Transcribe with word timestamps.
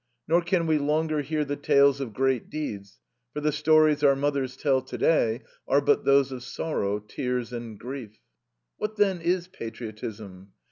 Nor 0.27 0.41
can 0.41 0.65
we 0.65 0.79
longer 0.79 1.21
hear 1.21 1.45
the 1.45 1.55
tales 1.55 2.01
of 2.01 2.11
great 2.11 2.49
deeds, 2.49 2.99
for 3.33 3.39
the 3.39 3.51
stories 3.51 4.01
our 4.03 4.15
mothers 4.15 4.57
tell 4.57 4.81
today 4.81 5.43
are 5.67 5.79
but 5.79 6.05
those 6.05 6.31
of 6.31 6.41
sorrow, 6.41 6.97
tears, 6.97 7.53
and 7.53 7.77
grief. 7.77 8.17
What, 8.77 8.95
then, 8.95 9.21
is 9.21 9.47
patriotism? 9.47 10.53